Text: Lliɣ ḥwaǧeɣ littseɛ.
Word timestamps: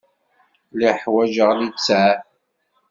Lliɣ 0.71 0.95
ḥwaǧeɣ 1.03 1.49
littseɛ. 1.57 2.17